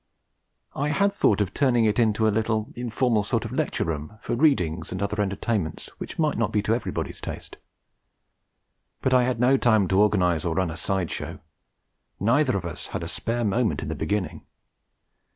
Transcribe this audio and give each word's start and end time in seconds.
I 0.73 0.87
had 0.87 1.13
thought 1.13 1.41
of 1.41 1.53
turning 1.53 1.85
it 1.85 1.99
into 1.99 2.27
a 2.27 2.33
little 2.33 2.71
informal 2.75 3.21
sort 3.23 3.45
of 3.45 3.51
lecture 3.51 3.83
room, 3.83 4.17
for 4.19 4.33
readings 4.33 4.91
and 4.91 4.99
other 4.99 5.21
entertainments 5.21 5.89
which 5.99 6.17
might 6.17 6.39
not 6.39 6.51
be 6.51 6.63
to 6.63 6.73
everybody's 6.73 7.21
taste. 7.21 7.57
But 9.03 9.13
I 9.13 9.25
had 9.25 9.39
no 9.39 9.57
time 9.57 9.87
to 9.89 10.01
organise 10.01 10.43
or 10.43 10.55
run 10.55 10.71
a 10.71 10.75
side 10.77 11.11
show; 11.11 11.37
neither 12.19 12.57
of 12.57 12.65
us 12.65 12.87
had 12.87 13.03
a 13.03 13.07
spare 13.07 13.45
moment 13.45 13.83
in 13.83 13.89
the 13.89 13.93
beginning. 13.95 14.43